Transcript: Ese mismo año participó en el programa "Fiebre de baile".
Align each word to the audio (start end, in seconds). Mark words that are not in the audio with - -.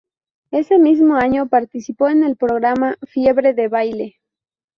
Ese 0.49 0.79
mismo 0.79 1.13
año 1.15 1.47
participó 1.47 2.09
en 2.09 2.23
el 2.23 2.35
programa 2.35 2.97
"Fiebre 3.07 3.53
de 3.53 3.67
baile". 3.67 4.15